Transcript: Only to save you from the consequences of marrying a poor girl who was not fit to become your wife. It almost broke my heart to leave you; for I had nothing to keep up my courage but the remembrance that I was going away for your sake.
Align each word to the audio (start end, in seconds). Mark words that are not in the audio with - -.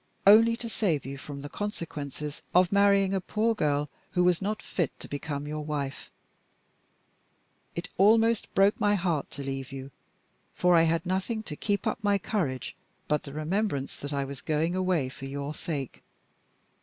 Only 0.25 0.55
to 0.55 0.67
save 0.67 1.05
you 1.05 1.19
from 1.19 1.43
the 1.43 1.47
consequences 1.47 2.41
of 2.55 2.71
marrying 2.71 3.13
a 3.13 3.21
poor 3.21 3.53
girl 3.53 3.87
who 4.13 4.23
was 4.23 4.41
not 4.41 4.59
fit 4.63 4.91
to 4.99 5.07
become 5.07 5.45
your 5.47 5.63
wife. 5.63 6.09
It 7.75 7.89
almost 7.99 8.51
broke 8.55 8.79
my 8.79 8.95
heart 8.95 9.29
to 9.29 9.43
leave 9.43 9.71
you; 9.71 9.91
for 10.55 10.75
I 10.75 10.81
had 10.89 11.05
nothing 11.05 11.43
to 11.43 11.55
keep 11.55 11.85
up 11.85 12.03
my 12.03 12.17
courage 12.17 12.75
but 13.07 13.21
the 13.21 13.33
remembrance 13.33 13.95
that 13.97 14.11
I 14.11 14.25
was 14.25 14.41
going 14.41 14.75
away 14.75 15.07
for 15.07 15.25
your 15.25 15.53
sake. 15.53 16.01